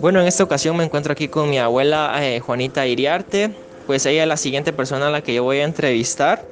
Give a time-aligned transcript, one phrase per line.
[0.00, 3.50] Bueno, en esta ocasión me encuentro aquí con mi abuela eh, Juanita Iriarte,
[3.86, 6.42] pues ella es la siguiente persona a la que yo voy a entrevistar.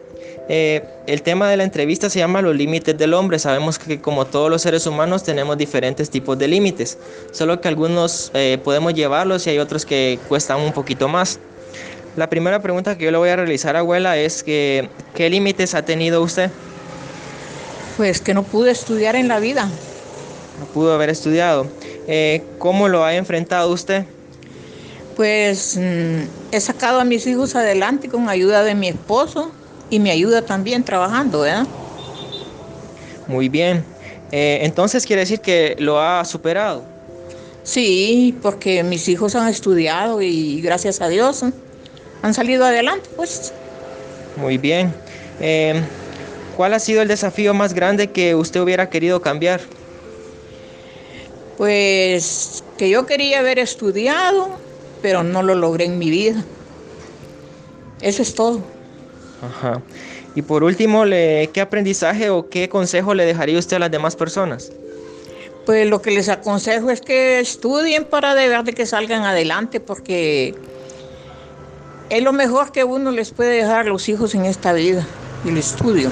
[0.50, 3.38] Eh, el tema de la entrevista se llama los límites del hombre.
[3.38, 6.98] Sabemos que como todos los seres humanos tenemos diferentes tipos de límites,
[7.32, 11.40] solo que algunos eh, podemos llevarlos y hay otros que cuestan un poquito más.
[12.16, 15.86] La primera pregunta que yo le voy a realizar, abuela, es que ¿qué límites ha
[15.86, 16.50] tenido usted?
[17.96, 19.70] Pues que no pude estudiar en la vida.
[20.60, 21.66] No pudo haber estudiado.
[22.10, 24.06] Eh, ¿Cómo lo ha enfrentado usted?
[25.14, 29.52] Pues mm, he sacado a mis hijos adelante con ayuda de mi esposo
[29.90, 31.66] y me ayuda también trabajando, ¿verdad?
[33.26, 33.84] Muy bien.
[34.32, 36.82] Eh, entonces quiere decir que lo ha superado.
[37.62, 41.52] Sí, porque mis hijos han estudiado y gracias a Dios ¿eh?
[42.22, 43.52] han salido adelante, pues.
[44.36, 44.94] Muy bien.
[46.56, 49.60] ¿Cuál ha sido el desafío más grande que usted hubiera querido cambiar?
[51.58, 54.48] Pues que yo quería haber estudiado,
[55.02, 56.44] pero no lo logré en mi vida.
[58.00, 58.62] Eso es todo.
[59.42, 59.82] Ajá.
[60.36, 64.70] Y por último, ¿qué aprendizaje o qué consejo le dejaría usted a las demás personas?
[65.66, 70.54] Pues lo que les aconsejo es que estudien para de verdad que salgan adelante, porque
[72.08, 75.04] es lo mejor que uno les puede dejar a los hijos en esta vida,
[75.44, 76.10] el estudio.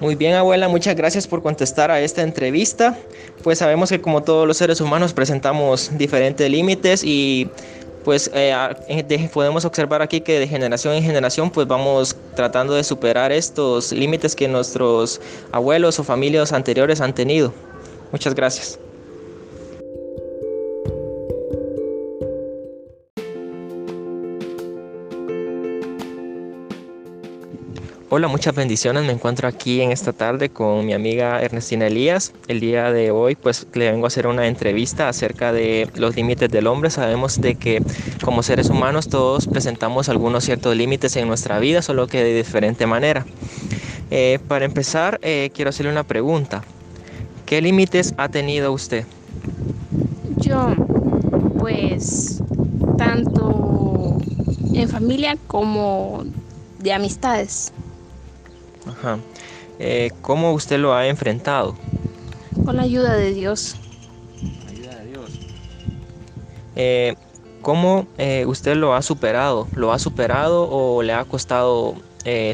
[0.00, 2.96] Muy bien, abuela, muchas gracias por contestar a esta entrevista.
[3.42, 7.48] Pues sabemos que como todos los seres humanos presentamos diferentes límites y
[8.04, 13.32] pues eh, podemos observar aquí que de generación en generación pues vamos tratando de superar
[13.32, 17.52] estos límites que nuestros abuelos o familias anteriores han tenido.
[18.12, 18.78] Muchas gracias.
[28.10, 29.04] Hola, muchas bendiciones.
[29.04, 32.32] Me encuentro aquí en esta tarde con mi amiga Ernestina Elías.
[32.46, 36.48] El día de hoy pues le vengo a hacer una entrevista acerca de los límites
[36.48, 36.88] del hombre.
[36.88, 37.82] Sabemos de que
[38.24, 42.86] como seres humanos todos presentamos algunos ciertos límites en nuestra vida, solo que de diferente
[42.86, 43.26] manera.
[44.10, 46.64] Eh, para empezar, eh, quiero hacerle una pregunta.
[47.44, 49.04] ¿Qué límites ha tenido usted?
[50.38, 50.74] Yo,
[51.58, 52.42] pues,
[52.96, 54.16] tanto
[54.72, 56.24] en familia como
[56.78, 57.70] de amistades.
[58.88, 59.18] Ajá.
[59.78, 61.76] Eh, ¿Cómo usted lo ha enfrentado?
[62.64, 63.76] Con la ayuda de Dios.
[64.68, 65.30] ayuda de Dios.
[66.74, 67.14] Eh,
[67.62, 69.68] ¿Cómo eh, usted lo ha superado?
[69.74, 71.94] ¿Lo ha superado o le ha costado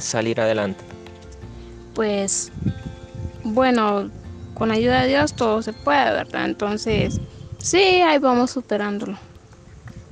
[0.01, 0.85] salir adelante?
[1.97, 2.53] Pues,
[3.43, 4.09] bueno,
[4.55, 6.45] con la ayuda de Dios todo se puede, ¿verdad?
[6.45, 7.21] Entonces,
[7.59, 9.19] sí, ahí vamos superándolo.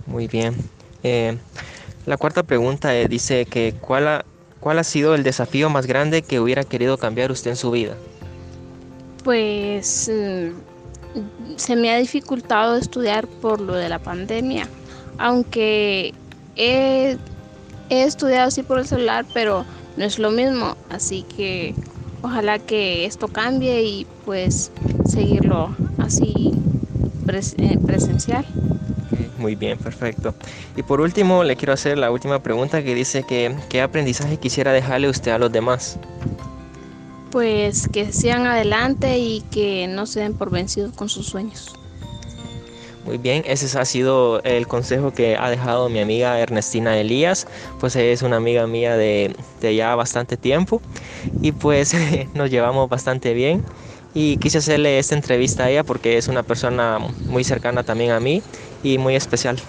[0.06, 0.56] Muy bien.
[2.06, 4.24] la cuarta pregunta dice que ¿cuál ha,
[4.62, 7.96] ¿Cuál ha sido el desafío más grande que hubiera querido cambiar usted en su vida?
[9.24, 14.68] Pues mm, se me ha dificultado estudiar por lo de la pandemia,
[15.18, 16.14] aunque
[16.54, 17.18] he,
[17.90, 21.74] estudiado así por el celular, pero no es lo mismo, así que
[22.22, 24.70] ojalá que esto cambie y pues
[25.06, 26.52] seguirlo así
[27.58, 28.46] eh, presencial.
[29.42, 30.36] Muy bien, perfecto.
[30.76, 34.72] Y por último, le quiero hacer la última pregunta que dice que qué aprendizaje quisiera
[34.72, 35.98] dejarle usted a los demás.
[37.32, 41.74] Pues que sean adelante y que no se den por vencidos con sus sueños.
[43.04, 47.48] Muy bien, ese ha sido el consejo que ha dejado mi amiga Ernestina Elías,
[47.80, 50.80] pues es una amiga mía de, de ya bastante tiempo
[51.42, 51.96] y pues
[52.34, 53.64] nos llevamos bastante bien
[54.14, 58.20] y quise hacerle esta entrevista a ella porque es una persona muy cercana también a
[58.20, 58.44] mí
[58.82, 59.60] y muy especial.